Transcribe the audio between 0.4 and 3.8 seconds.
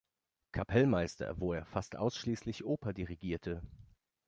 Kapellmeister, wo er fast ausschließlich Oper dirigierte.